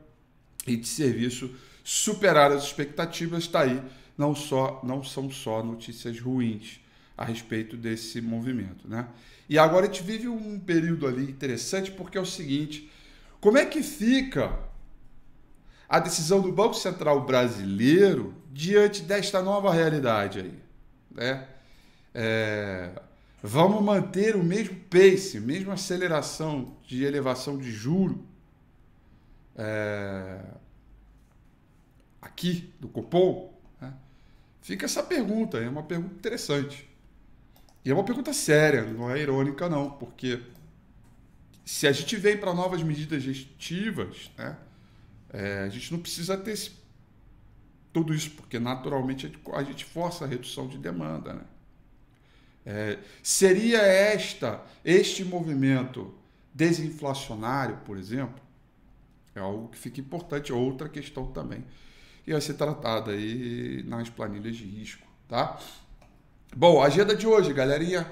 e 0.67 0.77
de 0.77 0.87
serviço 0.87 1.55
superar 1.83 2.53
as 2.53 2.65
expectativas, 2.65 3.45
está 3.45 3.63
aí. 3.63 3.83
Não, 4.17 4.35
só, 4.35 4.81
não 4.85 5.03
são 5.03 5.31
só 5.31 5.63
notícias 5.63 6.21
ruins 6.21 6.81
a 7.17 7.25
respeito 7.25 7.77
desse 7.77 8.21
movimento, 8.21 8.87
né? 8.87 9.09
E 9.49 9.59
agora 9.59 9.87
a 9.87 9.89
gente 9.89 10.03
vive 10.03 10.29
um 10.29 10.61
período 10.61 11.07
ali 11.07 11.25
interessante 11.25 11.91
porque 11.91 12.17
é 12.17 12.21
o 12.21 12.27
seguinte: 12.27 12.91
como 13.41 13.59
é 13.59 13.65
que 13.65 13.83
fica 13.83 14.59
a 15.89 15.99
decisão 15.99 16.41
do 16.41 16.53
Banco 16.53 16.75
Central 16.75 17.27
brasileiro 17.27 18.35
diante 18.51 19.03
desta 19.03 19.41
nova 19.41 19.73
realidade 19.73 20.41
aí? 20.41 20.59
Né? 21.11 21.47
É, 22.13 22.91
vamos 23.43 23.83
manter 23.83 24.35
o 24.35 24.43
mesmo 24.43 24.77
pace, 24.91 25.39
mesma 25.39 25.75
aceleração 25.75 26.77
de 26.87 27.05
elevação 27.05 27.57
de 27.57 27.71
juro 27.71 28.27
é, 29.57 30.41
aqui 32.21 32.73
do 32.81 32.89
Copom? 32.89 33.57
Né? 33.81 33.95
Fica 34.61 34.87
essa 34.87 35.03
pergunta, 35.03 35.59
é 35.59 35.69
uma 35.69 35.85
pergunta 35.85 36.15
interessante. 36.15 36.89
E 37.85 37.91
é 37.91 37.95
uma 37.95 38.05
pergunta 38.05 38.33
séria, 38.33 38.83
não 38.85 39.11
é 39.11 39.19
irônica 39.21 39.69
não, 39.69 39.91
porque 39.91 40.41
se 41.65 41.87
a 41.87 41.93
gente 41.93 42.17
vem 42.17 42.37
para 42.37 42.53
novas 42.53 42.83
medidas 42.83 43.25
restritivas, 43.25 44.31
né, 44.37 44.57
é, 45.33 45.61
a 45.61 45.69
gente 45.69 45.93
não 45.93 46.01
precisa 46.01 46.37
ter 46.37 46.51
esse, 46.51 46.73
tudo 47.93 48.15
isso, 48.15 48.31
porque 48.31 48.59
naturalmente 48.59 49.33
a 49.53 49.63
gente, 49.63 49.85
força 49.85 50.25
a 50.25 50.29
redução 50.29 50.69
de 50.69 50.79
demanda. 50.79 51.35
Né? 51.35 51.43
É, 52.65 52.99
seria 53.23 53.79
esta, 53.79 54.63
este 54.85 55.25
movimento 55.25 56.15
desinflacionário, 56.55 57.79
por 57.85 57.97
exemplo, 57.97 58.41
é 59.35 59.41
algo 59.41 59.69
que 59.69 59.79
fica 59.79 60.01
importante, 60.01 60.53
outra 60.53 60.89
questão 60.89 61.27
também, 61.27 61.65
e 62.27 62.33
vai 62.33 62.41
ser 62.41 62.55
tratada 62.55 63.13
aí 63.13 63.83
nas 63.87 64.09
planilhas 64.09 64.57
de 64.57 64.65
risco, 64.65 65.07
tá? 65.29 65.59
Bom, 66.55 66.83
agenda 66.83 67.15
de 67.15 67.27
hoje, 67.27 67.53
galerinha. 67.53 68.11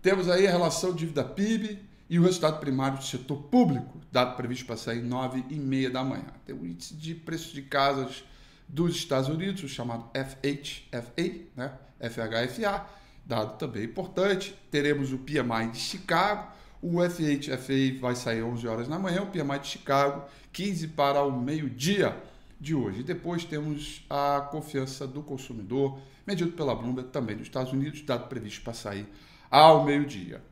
Temos 0.00 0.28
aí 0.28 0.46
a 0.46 0.50
relação 0.50 0.94
dívida 0.94 1.22
PIB 1.22 1.78
e 2.08 2.18
o 2.18 2.22
resultado 2.22 2.58
primário 2.58 2.98
do 2.98 3.04
setor 3.04 3.36
público, 3.42 4.00
dado 4.10 4.36
previsto 4.36 4.64
para 4.64 4.76
sair 4.76 5.02
9 5.02 5.44
e 5.50 5.56
meia 5.56 5.90
da 5.90 6.02
manhã. 6.02 6.32
Tem 6.46 6.54
o 6.54 6.64
índice 6.64 6.94
de 6.94 7.14
preços 7.14 7.52
de 7.52 7.62
casas 7.62 8.24
dos 8.72 8.94
Estados 8.94 9.28
Unidos, 9.28 9.62
o 9.64 9.68
chamado 9.68 10.08
FHFA, 10.14 11.32
né? 11.56 11.72
FHFA, 12.00 12.86
dado 13.26 13.58
também 13.58 13.84
importante. 13.84 14.54
Teremos 14.70 15.12
o 15.12 15.18
PMI 15.18 15.72
de 15.72 15.78
Chicago, 15.78 16.52
o 16.80 16.98
FHFA 17.02 18.00
vai 18.00 18.14
sair 18.14 18.42
11 18.42 18.66
horas 18.66 18.88
da 18.88 18.98
manhã, 18.98 19.22
o 19.22 19.26
PMI 19.26 19.58
de 19.58 19.66
Chicago 19.66 20.24
15 20.52 20.88
para 20.88 21.22
o 21.22 21.32
meio-dia 21.32 22.16
de 22.60 22.74
hoje. 22.74 23.02
Depois 23.02 23.44
temos 23.44 24.04
a 24.08 24.48
confiança 24.50 25.06
do 25.06 25.22
consumidor, 25.22 25.98
medido 26.26 26.52
pela 26.52 26.74
Bloomberg 26.74 27.10
também 27.10 27.36
dos 27.36 27.46
Estados 27.46 27.72
Unidos, 27.72 28.02
dado 28.02 28.28
previsto 28.28 28.62
para 28.62 28.72
sair 28.72 29.06
ao 29.50 29.84
meio-dia. 29.84 30.42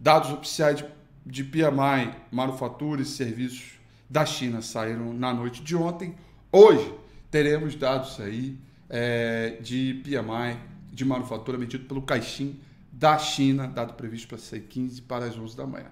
Dados 0.00 0.32
oficiais 0.32 0.78
de, 0.78 0.86
de 1.26 1.44
PMI, 1.44 2.14
manufatura 2.32 3.02
e 3.02 3.04
serviços 3.04 3.78
da 4.08 4.24
China 4.24 4.62
saíram 4.62 5.12
na 5.12 5.34
noite 5.34 5.62
de 5.62 5.76
ontem. 5.76 6.14
Hoje 6.50 6.97
teremos 7.30 7.74
dados 7.74 8.20
aí 8.20 8.58
é, 8.88 9.58
de 9.60 10.02
PMI 10.04 10.58
de 10.92 11.04
manufatura 11.04 11.56
medido 11.56 11.84
pelo 11.86 12.02
Caixin 12.02 12.60
da 12.90 13.16
China, 13.18 13.68
dado 13.68 13.94
previsto 13.94 14.26
para 14.26 14.38
sair 14.38 14.62
15 14.62 15.02
para 15.02 15.26
as 15.26 15.38
11 15.38 15.56
da 15.56 15.66
manhã. 15.66 15.86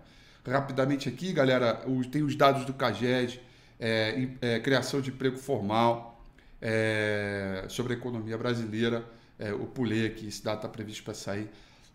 Rapidamente 0.45 1.09
aqui, 1.09 1.33
galera, 1.33 1.85
tem 2.11 2.23
os 2.23 2.35
dados 2.35 2.65
do 2.65 2.73
CAGED, 2.73 3.41
é, 3.79 4.29
é, 4.41 4.61
criação 4.61 5.01
de 5.01 5.11
emprego 5.11 5.37
formal, 5.37 6.25
é, 6.61 7.65
sobre 7.69 7.95
a 7.95 7.97
economia 7.97 8.37
brasileira. 8.37 9.05
É, 9.39 9.51
eu 9.51 9.67
pulei 9.67 10.07
aqui, 10.07 10.27
esse 10.27 10.43
dado 10.43 10.57
está 10.57 10.69
previsto 10.69 11.05
para 11.05 11.15
sair 11.15 11.49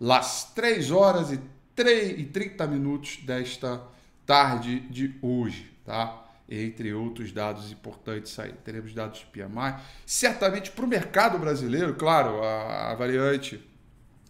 às 0.10 0.45
3 0.53 0.91
horas 0.91 1.31
e, 1.31 1.39
3, 1.75 2.19
e 2.19 2.25
30 2.25 2.67
minutos 2.67 3.17
desta 3.24 3.81
tarde 4.25 4.79
de 4.81 5.15
hoje, 5.21 5.71
tá? 5.86 6.25
Entre 6.53 6.93
outros 6.93 7.31
dados 7.31 7.72
importantes 7.72 8.38
aí. 8.38 8.51
Teremos 8.51 8.93
dados 8.93 9.20
de 9.20 9.25
PMI. 9.27 9.81
Certamente 10.05 10.70
para 10.70 10.84
o 10.84 10.88
mercado 10.88 11.39
brasileiro, 11.39 11.96
claro, 11.96 12.43
a, 12.43 12.91
a 12.91 12.96
variante, 12.96 13.65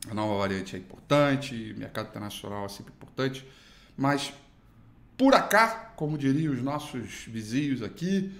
a 0.08 0.13
nova 0.13 0.38
variante 0.38 0.75
é 0.75 0.80
importante, 0.80 1.74
mercado 1.75 2.10
internacional 2.10 2.66
é 2.66 2.70
sempre 2.70 2.94
importante, 2.94 3.44
mas 3.98 4.32
por 5.18 5.34
acá, 5.34 5.94
como 5.96 6.16
diriam 6.18 6.54
os 6.54 6.62
nossos 6.62 7.25
vizinhos 7.28 7.82
aqui, 7.82 8.32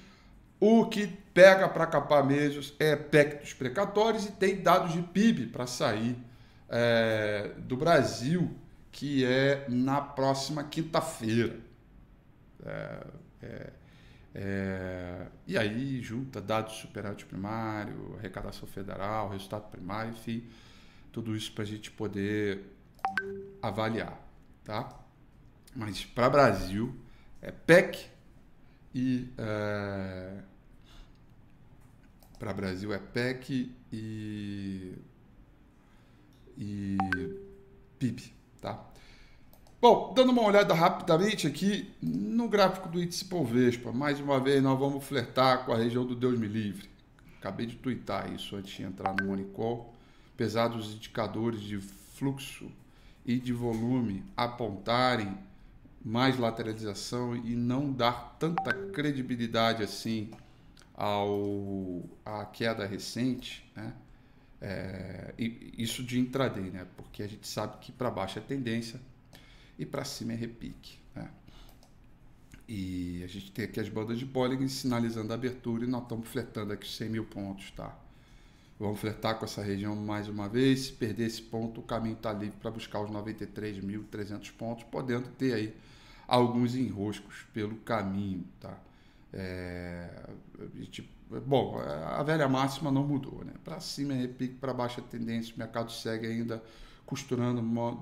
o 0.60 0.86
que 0.86 1.08
pega 1.34 1.68
para 1.68 1.88
capar 1.88 2.24
mesmo 2.24 2.62
é 2.78 2.96
PEC 2.96 3.42
dos 3.42 3.54
precatórios 3.54 4.26
e 4.28 4.32
tem 4.32 4.62
dados 4.62 4.94
de 4.94 5.02
PIB 5.02 5.48
para 5.48 5.66
sair 5.66 6.16
é, 6.70 7.52
do 7.58 7.76
Brasil, 7.76 8.56
que 8.92 9.26
é 9.26 9.66
na 9.68 10.02
próxima 10.02 10.64
quinta-feira. 10.64 11.71
É, 12.66 13.08
é, 13.42 13.74
é 14.34 15.28
e 15.48 15.58
aí 15.58 16.02
junta 16.02 16.42
dados 16.42 16.76
superávit 16.76 17.26
primário, 17.26 18.16
arrecadação 18.18 18.68
federal, 18.68 19.30
resultado 19.30 19.70
primário, 19.70 20.12
enfim, 20.12 20.48
tudo 21.12 21.36
isso 21.36 21.52
para 21.54 21.64
a 21.64 21.68
gente 21.68 21.92
poder 21.92 22.66
avaliar, 23.62 24.20
tá? 24.64 25.02
Mas 25.76 26.04
para 26.04 26.30
Brasil 26.30 26.96
é 27.42 27.52
PEC 27.52 28.10
e. 28.94 29.30
É, 29.38 30.42
para 32.38 32.54
Brasil 32.54 32.94
é 32.94 33.00
PEC 33.00 33.72
e. 33.92 34.94
e 36.58 36.98
PIB, 37.98 38.34
tá? 38.60 38.91
Bom, 39.82 40.14
dando 40.14 40.32
uma 40.32 40.44
olhada 40.44 40.76
rapidamente 40.76 41.48
aqui 41.48 41.92
no 42.00 42.48
gráfico 42.48 42.88
do 42.88 43.02
índice 43.02 43.26
Povespa, 43.26 43.92
mais 43.92 44.20
uma 44.20 44.40
vez 44.40 44.62
nós 44.62 44.78
vamos 44.78 45.04
flertar 45.04 45.66
com 45.66 45.74
a 45.74 45.76
região 45.76 46.06
do 46.06 46.14
Deus 46.16 46.38
me 46.38 46.48
livre. 46.48 46.88
Acabei 47.40 47.66
de 47.66 47.78
twittar 47.78 48.32
isso 48.32 48.56
antes 48.56 48.72
de 48.76 48.84
entrar 48.84 49.16
no 49.20 49.26
Monicol. 49.26 49.92
Apesar 50.36 50.68
dos 50.68 50.94
indicadores 50.94 51.62
de 51.62 51.80
fluxo 51.80 52.72
e 53.26 53.40
de 53.40 53.52
volume 53.52 54.24
apontarem 54.38 55.36
mais 56.06 56.38
lateralização 56.38 57.36
e 57.36 57.56
não 57.56 57.92
dar 57.92 58.36
tanta 58.38 58.72
credibilidade 58.92 59.82
assim 59.82 60.30
ao 60.94 62.04
à 62.24 62.46
queda 62.46 62.86
recente, 62.86 63.68
né? 63.76 63.94
É, 64.62 65.34
isso 65.40 66.04
de 66.04 66.20
intraday, 66.20 66.70
né? 66.70 66.86
Porque 66.96 67.24
a 67.24 67.28
gente 67.28 67.48
sabe 67.48 67.78
que 67.82 67.92
para 67.92 68.12
baixo 68.12 68.38
é 68.38 68.42
tendência 68.44 69.02
e 69.82 69.86
para 69.86 70.06
cima 70.06 70.34
é 70.34 70.36
repique, 70.36 71.00
né? 71.16 71.28
E 72.68 73.24
a 73.24 73.28
gente 73.28 73.52
tem 73.52 73.66
aqui 73.66 73.80
as 73.80 73.90
bandas 73.90 74.20
de 74.20 74.26
Bollinger 74.26 74.70
sinalizando 74.70 75.34
a 75.34 75.36
abertura 75.36 75.84
e 75.84 75.88
nós 75.88 76.04
estamos 76.04 76.28
fletando 76.28 76.72
aqui 76.72 76.88
100 76.88 77.10
mil 77.10 77.26
pontos, 77.26 77.72
tá? 77.72 77.98
Vamos 78.80 79.00
fletar 79.00 79.40
com 79.40 79.46
essa 79.46 79.64
região 79.64 79.96
mais 79.96 80.28
uma 80.30 80.48
vez. 80.48 80.82
Se 80.82 80.92
perder 80.94 81.26
esse 81.26 81.42
ponto, 81.42 81.82
o 81.82 81.84
caminho 81.84 82.14
está 82.14 82.32
livre 82.32 82.56
para 82.62 82.70
buscar 82.70 83.02
os 83.02 83.10
93.300 83.10 84.52
pontos, 84.52 84.84
podendo 84.84 85.28
ter 85.30 85.54
aí 85.54 85.76
alguns 86.28 86.76
enroscos 86.76 87.44
pelo 87.52 87.76
caminho, 87.78 88.46
tá? 88.60 88.78
É, 89.34 90.30
bom, 91.44 91.80
a 91.80 92.22
velha 92.22 92.48
máxima 92.48 92.92
não 92.92 93.04
mudou, 93.04 93.44
né? 93.44 93.54
Para 93.64 93.80
cima 93.80 94.14
é 94.14 94.18
repique, 94.18 94.54
para 94.56 94.76
baixo 94.76 95.00
é 95.00 95.04
tendência, 95.04 95.56
o 95.56 95.58
mercado 95.58 95.92
segue 95.92 96.28
ainda 96.28 96.64
costurando 97.04 97.60
uma 97.60 97.98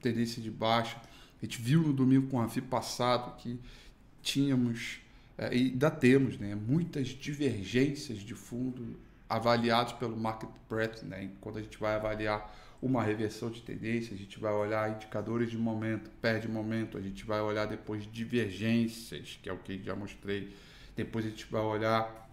tendência 0.00 0.40
de 0.40 0.50
baixa. 0.50 0.96
A 1.42 1.44
gente 1.44 1.60
viu 1.60 1.82
no 1.82 1.92
domingo 1.92 2.28
com 2.28 2.40
a 2.40 2.48
FI 2.48 2.62
passado 2.62 3.36
que 3.36 3.58
tínhamos, 4.22 5.00
é, 5.36 5.54
e 5.54 5.70
ainda 5.70 5.90
temos, 5.90 6.38
né, 6.38 6.54
muitas 6.54 7.08
divergências 7.08 8.18
de 8.18 8.34
fundo 8.34 8.96
avaliados 9.28 9.92
pelo 9.94 10.16
market 10.16 10.48
breadth, 10.68 11.02
né? 11.02 11.30
Quando 11.40 11.58
a 11.58 11.62
gente 11.62 11.78
vai 11.78 11.94
avaliar 11.94 12.54
uma 12.80 13.02
reversão 13.02 13.50
de 13.50 13.62
tendência, 13.62 14.14
a 14.14 14.18
gente 14.18 14.38
vai 14.38 14.52
olhar 14.52 14.90
indicadores 14.90 15.50
de 15.50 15.56
momento, 15.56 16.10
perde 16.20 16.46
momento, 16.48 16.98
a 16.98 17.00
gente 17.00 17.24
vai 17.24 17.40
olhar 17.40 17.66
depois 17.66 18.06
divergências, 18.10 19.38
que 19.42 19.48
é 19.48 19.52
o 19.52 19.58
que 19.58 19.82
já 19.82 19.96
mostrei, 19.96 20.54
depois 20.94 21.24
a 21.24 21.30
gente 21.30 21.46
vai 21.46 21.62
olhar 21.62 22.28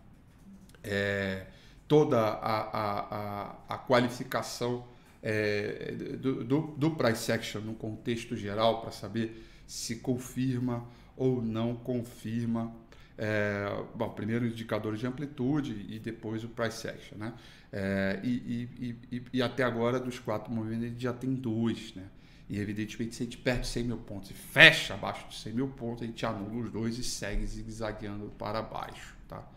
é, 0.84 1.46
toda 1.88 2.20
a, 2.20 2.62
a, 2.62 3.00
a, 3.00 3.56
a 3.70 3.78
qualificação 3.78 4.86
é, 5.22 5.94
do, 6.20 6.44
do, 6.44 6.62
do, 6.78 6.92
price 6.92 7.32
action 7.32 7.62
no 7.62 7.74
contexto 7.76 8.36
geral 8.36 8.82
para 8.82 8.92
saber 8.92 9.48
se 9.68 9.98
confirma 9.98 10.86
ou 11.16 11.42
não 11.42 11.76
confirma 11.76 12.74
É, 13.18 13.68
bom, 13.94 14.10
primeiro 14.10 14.48
indicador 14.48 14.98
de 14.98 15.06
amplitude 15.06 15.86
e 15.88 16.00
depois 16.00 16.44
o 16.44 16.50
price 16.50 16.88
action, 16.88 17.18
né? 17.20 17.34
É, 17.72 18.20
e, 18.24 18.68
e, 18.80 18.96
e, 19.12 19.24
e, 19.34 19.42
até 19.44 19.64
agora, 19.64 20.00
dos 20.00 20.18
quatro 20.18 20.52
movimentos, 20.52 20.86
ele 20.88 20.96
já 20.98 21.14
tem 21.14 21.36
dois, 21.36 21.94
né? 21.94 22.06
E 22.50 22.60
evidentemente, 22.60 23.16
se 23.16 23.22
a 23.22 23.26
gente 23.26 23.38
perde 23.38 23.68
100 23.68 23.84
mil 23.84 23.98
pontos 23.98 24.32
e 24.32 24.34
fecha 24.34 24.96
abaixo 24.96 25.28
de 25.30 25.36
100 25.36 25.54
mil 25.54 25.68
pontos, 25.68 26.04
a 26.04 26.06
gente 26.08 26.26
anula 26.26 26.66
os 26.66 26.72
dois 26.72 26.98
e 26.98 27.04
segue 27.04 27.46
zigue-zagueando 27.46 28.32
para 28.40 28.62
baixo, 28.62 29.16
tá? 29.28 29.48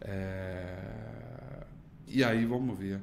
É... 0.00 1.64
E 2.06 2.24
aí 2.24 2.44
vamos 2.44 2.76
ver 2.78 3.00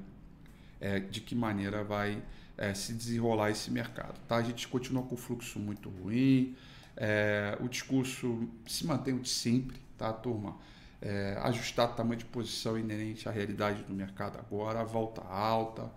é, 0.86 1.00
de 1.00 1.20
que 1.20 1.34
maneira 1.34 1.84
vai 1.84 2.22
é, 2.56 2.74
se 2.76 2.94
desenrolar 2.94 3.50
esse 3.50 3.72
mercado. 3.72 4.20
Tá? 4.28 4.36
A 4.36 4.44
gente 4.44 4.68
continua 4.68 5.02
com 5.02 5.16
o 5.16 5.18
fluxo 5.18 5.60
muito 5.60 5.90
ruim, 5.90 6.56
é, 6.96 7.58
o 7.60 7.68
discurso 7.68 8.48
se 8.68 8.86
mantém 8.86 9.16
o 9.16 9.20
de 9.20 9.30
sempre, 9.30 9.80
tá, 9.98 10.14
turma? 10.14 10.58
É, 11.02 11.38
ajustar 11.42 11.90
o 11.90 11.94
tamanho 11.94 12.20
de 12.20 12.26
posição 12.26 12.78
inerente 12.78 13.28
à 13.28 13.32
realidade 13.32 13.84
do 13.84 13.94
mercado 13.94 14.38
agora, 14.38 14.84
volta 14.84 15.22
alta, 15.24 15.92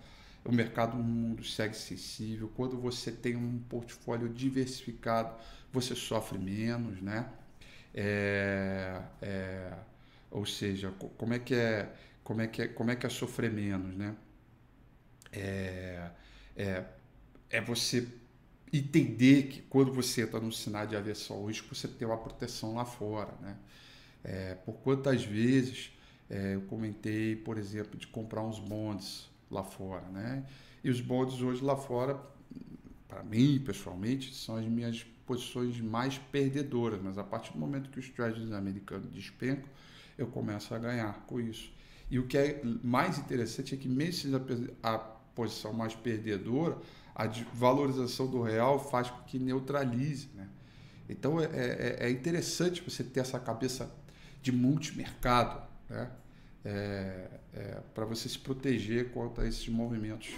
o 0.45 0.53
mercado 0.53 0.97
no 0.97 1.05
mundo 1.05 1.45
segue 1.45 1.77
sensível. 1.77 2.51
Quando 2.57 2.77
você 2.79 3.13
tem 3.13 3.37
um 3.37 3.59
portfólio 3.69 4.29
diversificado, 4.29 5.35
você 5.73 5.95
sofre 5.95 6.39
menos, 6.39 7.01
né? 7.03 7.29
É, 7.95 9.01
é, 9.21 9.73
ou 10.31 10.47
seja, 10.47 10.93
como 11.17 11.35
é 11.35 11.39
que 11.39 11.55
é, 11.55 11.93
como 12.25 12.41
é 12.41 12.47
que 12.47 12.63
é, 12.63 12.69
como 12.69 12.91
é 12.91 12.97
que 12.97 13.07
é 13.07 13.11
sofrer 13.11 13.51
menos, 13.51 13.95
né? 13.95 14.17
É, 15.33 16.11
é, 16.57 16.85
é 17.51 17.61
você 17.61 18.07
entender 18.73 19.45
que 19.45 19.63
quando 19.63 19.93
você 19.93 20.23
está 20.23 20.39
no 20.39 20.53
cenário 20.53 20.91
de 20.91 20.97
aversão 20.97 21.37
ao 21.37 21.47
risco, 21.47 21.75
você 21.75 21.89
tem 21.89 22.07
uma 22.07 22.19
proteção 22.19 22.75
lá 22.75 22.85
fora. 22.85 23.33
Né? 23.41 23.57
É, 24.25 24.55
por 24.55 24.75
quantas 24.75 25.25
vezes 25.25 25.93
é, 26.29 26.55
eu 26.55 26.63
comentei, 26.63 27.37
por 27.37 27.57
exemplo, 27.59 27.99
de 27.99 28.07
comprar 28.07 28.43
uns 28.43 28.59
bonds 28.59 29.29
lá 29.51 29.63
fora. 29.63 30.07
Né? 30.09 30.45
E 30.85 30.91
os 30.91 31.01
bonds 31.01 31.41
hoje 31.41 31.63
lá 31.65 31.77
fora, 31.77 32.21
para 33.07 33.23
mim, 33.23 33.63
pessoalmente, 33.65 34.35
são 34.35 34.57
as 34.57 34.67
minhas 34.67 35.05
posições 35.27 35.81
mais 35.81 36.19
perdedoras. 36.19 37.01
Mas 37.03 37.17
a 37.17 37.25
partir 37.25 37.53
do 37.53 37.59
momento 37.59 37.91
que 37.91 37.99
os 37.99 38.09
treasuries 38.09 38.53
americanos 38.53 39.11
despencam, 39.11 39.69
eu 40.17 40.27
começo 40.27 40.75
a 40.75 40.79
ganhar 40.79 41.25
com 41.27 41.41
isso. 41.41 41.73
E 42.11 42.19
o 42.19 42.27
que 42.27 42.37
é 42.37 42.61
mais 42.83 43.19
interessante 43.19 43.75
é 43.75 43.79
que 43.79 43.89
mesmo 43.89 44.41
a 44.83 45.18
posição 45.39 45.73
mais 45.73 45.95
perdedora, 45.95 46.77
a 47.15 47.29
valorização 47.55 48.27
do 48.27 48.43
real 48.43 48.91
faz 48.91 49.09
com 49.09 49.23
que 49.23 49.39
neutralize. 49.39 50.29
Né? 50.35 50.49
Então 51.09 51.41
é, 51.41 51.45
é, 51.45 51.97
é 52.01 52.11
interessante 52.11 52.83
você 52.83 53.05
ter 53.05 53.21
essa 53.21 53.39
cabeça 53.39 53.89
de 54.43 54.51
multimercado 54.51 55.63
né? 55.89 56.11
É, 56.65 57.29
é, 57.55 57.81
para 57.95 58.05
você 58.05 58.29
se 58.29 58.39
proteger 58.39 59.11
contra 59.13 59.47
esses 59.47 59.69
movimentos 59.69 60.29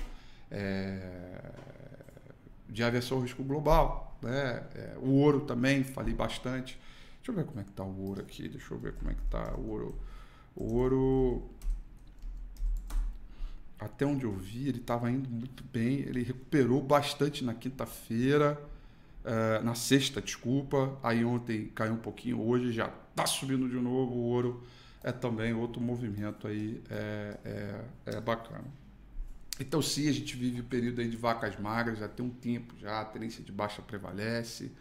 é, 0.51 1.53
de 2.69 2.85
aversão 2.85 3.17
ao 3.17 3.23
risco 3.23 3.43
global. 3.43 4.19
Né? 4.23 4.63
É, 4.75 4.97
o 4.99 5.13
ouro 5.13 5.41
também, 5.41 5.83
falei 5.83 6.13
bastante. 6.13 6.79
Deixa 7.17 7.31
eu 7.31 7.35
ver 7.35 7.45
como 7.45 7.61
é 7.61 7.65
que 7.65 7.71
está 7.71 7.83
o 7.83 8.01
ouro 8.07 8.21
aqui. 8.21 8.49
Deixa 8.49 8.75
eu 8.75 8.79
ver 8.79 8.93
como 8.93 9.11
é 9.11 9.15
que 9.15 9.23
está 9.23 9.55
o 9.57 9.71
ouro. 9.71 9.99
O 10.55 10.75
ouro 10.77 11.50
até 14.01 14.07
onde 14.07 14.25
eu 14.25 14.33
vi, 14.33 14.67
ele 14.67 14.79
estava 14.79 15.11
indo 15.11 15.29
muito 15.29 15.63
bem. 15.65 15.99
Ele 15.99 16.23
recuperou 16.23 16.83
bastante 16.83 17.45
na 17.45 17.53
quinta-feira, 17.53 18.59
uh, 19.23 19.63
na 19.63 19.75
sexta, 19.75 20.23
desculpa. 20.23 20.99
Aí 21.03 21.23
ontem 21.23 21.67
caiu 21.75 21.93
um 21.93 21.99
pouquinho, 21.99 22.41
hoje 22.41 22.73
já 22.73 22.91
está 23.11 23.27
subindo 23.27 23.69
de 23.69 23.77
novo. 23.77 24.15
O 24.15 24.23
ouro 24.23 24.65
é 25.05 25.13
também 25.13 25.53
outro 25.53 25.83
movimento 25.83 26.49
aí, 26.49 26.83
é, 26.89 27.37
é, 27.45 27.85
é 28.17 28.21
bacana. 28.23 28.65
Então, 29.61 29.83
sim, 29.83 30.09
a 30.09 30.13
gente 30.13 30.35
vive 30.35 30.63
o 30.63 30.65
período 30.65 31.03
aí 31.03 31.11
de 31.11 31.19
vacas 31.19 31.61
magras, 31.61 31.99
já 31.99 32.09
tem 32.09 32.25
um 32.25 32.31
tempo 32.31 32.75
já, 32.79 33.03
a 33.03 33.05
tendência 33.05 33.45
de 33.45 33.53
baixa 33.53 33.83
prevalece. 33.83 34.73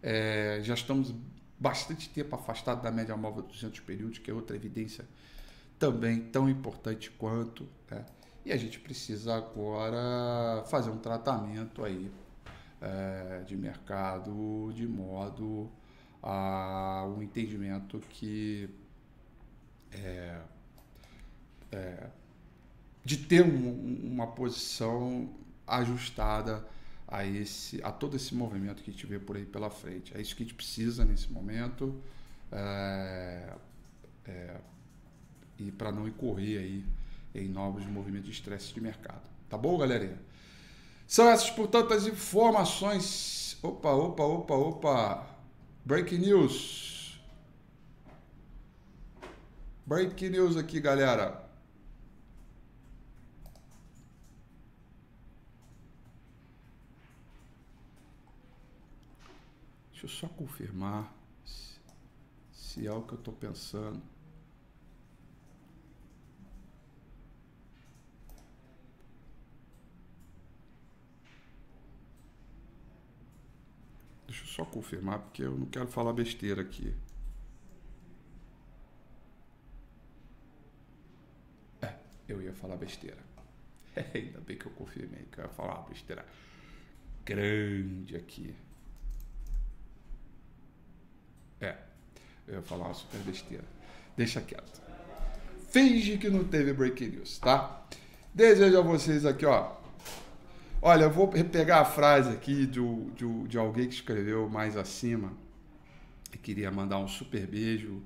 É, 0.00 0.60
já 0.62 0.74
estamos 0.74 1.12
bastante 1.58 2.08
tempo 2.10 2.36
afastados 2.36 2.84
da 2.84 2.92
média 2.92 3.16
móvel 3.16 3.42
200 3.42 3.80
períodos, 3.80 4.18
que 4.18 4.30
é 4.30 4.34
outra 4.34 4.54
evidência 4.54 5.04
também 5.80 6.20
tão 6.20 6.48
importante 6.48 7.10
quanto. 7.10 7.66
Né? 7.90 8.04
E 8.44 8.52
a 8.52 8.56
gente 8.56 8.80
precisa 8.80 9.36
agora 9.36 10.64
fazer 10.66 10.90
um 10.90 10.98
tratamento 10.98 11.84
aí 11.84 12.10
é, 12.80 13.42
de 13.46 13.56
mercado 13.56 14.72
de 14.74 14.86
modo 14.86 15.70
a 16.20 17.04
um 17.06 17.22
entendimento 17.22 18.00
que 18.10 18.68
é, 19.92 20.40
é, 21.70 22.10
de 23.04 23.16
ter 23.16 23.44
um, 23.44 24.12
uma 24.12 24.26
posição 24.26 25.32
ajustada 25.66 26.66
a 27.06 27.24
esse 27.24 27.82
a 27.84 27.92
todo 27.92 28.16
esse 28.16 28.34
movimento 28.34 28.82
que 28.82 28.90
a 28.90 28.92
gente 28.92 29.06
vê 29.06 29.18
por 29.18 29.36
aí 29.36 29.44
pela 29.44 29.70
frente. 29.70 30.16
É 30.16 30.20
isso 30.20 30.34
que 30.34 30.42
a 30.42 30.46
gente 30.46 30.54
precisa 30.54 31.04
nesse 31.04 31.30
momento 31.30 32.00
é, 32.50 33.54
é 34.26 34.60
e 35.58 35.70
para 35.70 35.92
não 35.92 36.08
incorrer 36.08 36.58
aí 36.58 36.84
em 37.34 37.48
novos 37.48 37.86
movimentos 37.86 38.26
de 38.26 38.32
estresse 38.32 38.72
de 38.72 38.80
mercado. 38.80 39.22
Tá 39.48 39.56
bom, 39.56 39.76
galerinha? 39.78 40.20
São 41.06 41.28
essas, 41.28 41.50
portanto, 41.50 41.92
as 41.92 42.06
informações. 42.06 43.58
Opa, 43.62 43.90
opa, 43.90 44.22
opa, 44.22 44.54
opa. 44.54 45.26
Breaking 45.84 46.18
news. 46.18 47.20
Breaking 49.86 50.30
news 50.30 50.56
aqui, 50.56 50.80
galera. 50.80 51.42
Deixa 59.90 60.06
eu 60.06 60.08
só 60.08 60.28
confirmar 60.28 61.12
se 62.52 62.86
é 62.86 62.92
o 62.92 63.02
que 63.02 63.12
eu 63.12 63.18
estou 63.18 63.34
pensando. 63.34 64.02
só 74.52 74.61
confirmar, 74.72 75.18
porque 75.18 75.42
eu 75.42 75.52
não 75.52 75.66
quero 75.66 75.86
falar 75.86 76.12
besteira 76.14 76.62
aqui. 76.62 76.94
É, 81.82 81.94
eu 82.26 82.40
ia 82.40 82.54
falar 82.54 82.76
besteira. 82.76 83.18
Ainda 84.14 84.40
bem 84.40 84.56
que 84.56 84.66
eu 84.66 84.72
confirmei 84.72 85.26
que 85.30 85.38
eu 85.38 85.44
ia 85.44 85.50
falar 85.50 85.80
uma 85.80 85.88
besteira 85.88 86.24
grande 87.24 88.16
aqui. 88.16 88.54
É, 91.60 91.76
eu 92.48 92.54
ia 92.54 92.62
falar 92.62 92.86
uma 92.86 92.94
super 92.94 93.20
besteira. 93.20 93.64
Deixa 94.16 94.40
quieto. 94.40 94.80
Finge 95.68 96.18
que 96.18 96.28
não 96.28 96.44
teve 96.44 96.72
breaking 96.72 97.08
news, 97.08 97.38
tá? 97.38 97.86
Desejo 98.34 98.78
a 98.78 98.82
vocês 98.82 99.24
aqui, 99.26 99.44
ó, 99.44 99.81
Olha, 100.84 101.04
eu 101.04 101.10
vou 101.12 101.28
pegar 101.28 101.80
a 101.80 101.84
frase 101.84 102.30
aqui 102.30 102.66
de, 102.66 102.80
de, 103.14 103.46
de 103.46 103.56
alguém 103.56 103.86
que 103.86 103.94
escreveu 103.94 104.48
mais 104.48 104.76
acima 104.76 105.32
e 106.34 106.36
queria 106.36 106.72
mandar 106.72 106.98
um 106.98 107.06
super 107.06 107.46
beijo 107.46 108.02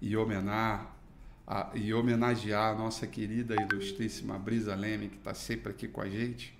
e 0.00 0.16
homenar 0.16 0.94
a, 1.44 1.72
e 1.74 1.92
homenagear 1.92 2.72
a 2.72 2.78
nossa 2.78 3.04
querida 3.04 3.56
e 3.56 3.64
ilustríssima 3.64 4.38
Brisa 4.38 4.76
Leme, 4.76 5.08
que 5.08 5.16
está 5.16 5.34
sempre 5.34 5.72
aqui 5.72 5.88
com 5.88 6.00
a 6.00 6.08
gente. 6.08 6.56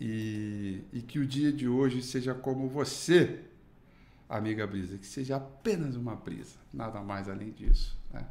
E, 0.00 0.82
e 0.92 1.02
que 1.02 1.20
o 1.20 1.26
dia 1.26 1.52
de 1.52 1.68
hoje 1.68 2.02
seja 2.02 2.34
como 2.34 2.68
você, 2.68 3.42
amiga 4.28 4.66
Brisa, 4.66 4.98
que 4.98 5.06
seja 5.06 5.36
apenas 5.36 5.94
uma 5.94 6.16
brisa, 6.16 6.56
nada 6.72 7.00
mais 7.00 7.28
além 7.28 7.52
disso. 7.52 7.96
Né? 8.12 8.26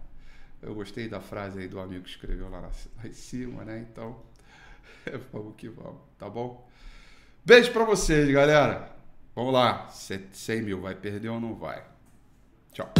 Eu 0.62 0.75
gostei 0.75 1.08
da 1.08 1.21
frase 1.21 1.60
aí 1.60 1.69
do 1.69 1.79
amigo 1.79 2.03
que 2.03 2.10
escreveu 2.10 2.49
lá, 2.49 2.60
lá 2.60 2.71
em 3.06 3.13
cima, 3.13 3.63
né? 3.63 3.88
Então, 3.89 4.21
vamos 5.32 5.56
que 5.56 5.69
vamos, 5.69 6.02
tá 6.17 6.30
bom? 6.30 6.67
Beijo 7.46 7.72
pra 7.72 7.84
vocês, 7.84 8.30
galera. 8.32 8.89
Vamos 9.36 9.54
lá. 9.54 9.89
100 9.89 10.62
mil, 10.62 10.82
vai 10.82 10.96
perder 10.96 11.30
ou 11.30 11.39
não 11.39 11.56
vai? 11.56 11.84
Tchau. 12.72 12.91